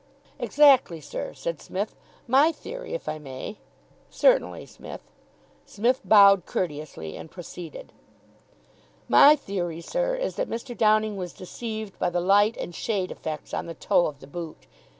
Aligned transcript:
"Exactly, 0.39 0.99
sir," 0.99 1.31
said 1.35 1.61
Psmith. 1.61 1.95
"My 2.25 2.51
theory, 2.51 2.95
if 2.95 3.07
I 3.07 3.19
may?" 3.19 3.57
"Certainly, 4.09 4.65
Smith." 4.65 5.03
Psmith 5.67 6.01
bowed 6.03 6.47
courteously 6.47 7.15
and 7.15 7.29
proceeded. 7.29 7.93
"My 9.07 9.35
theory, 9.35 9.79
sir, 9.81 10.15
is 10.15 10.37
that 10.37 10.49
Mr. 10.49 10.75
Downing 10.75 11.17
was 11.17 11.33
deceived 11.33 11.99
by 11.99 12.09
the 12.09 12.19
light 12.19 12.57
and 12.57 12.73
shade 12.73 13.11
effects 13.11 13.53
on 13.53 13.67
the 13.67 13.75
toe 13.75 14.07
of 14.07 14.21
the 14.21 14.25
boot. 14.27 14.65